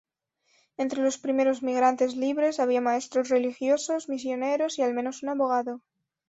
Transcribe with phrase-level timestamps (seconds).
[0.77, 5.79] Entre los primeros migrantes libres, había maestros religiosos, misioneros y al menos un abogado.